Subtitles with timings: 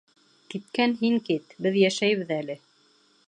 [0.53, 1.55] Киткән һин кит.
[1.67, 2.57] Беҙ йәшәйбеҙ әле!